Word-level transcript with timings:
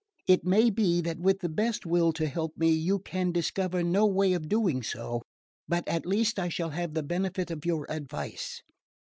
It 0.25 0.43
may 0.43 0.71
be 0.71 0.99
that 1.01 1.19
with 1.19 1.41
the 1.41 1.47
best 1.47 1.85
will 1.85 2.11
to 2.13 2.25
help 2.27 2.57
me 2.57 2.71
you 2.71 2.97
can 2.97 3.31
discover 3.31 3.83
no 3.83 4.07
way 4.07 4.33
of 4.33 4.49
doing 4.49 4.81
so, 4.81 5.21
but 5.67 5.87
at 5.87 6.07
least 6.07 6.39
I 6.39 6.49
shall 6.49 6.71
have 6.71 6.95
the 6.95 7.03
benefit 7.03 7.51
of 7.51 7.67
your 7.67 7.85
advice. 7.87 8.63